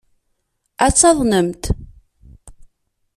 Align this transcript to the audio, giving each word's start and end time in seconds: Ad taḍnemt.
Ad 0.85 0.93
taḍnemt. 0.99 1.63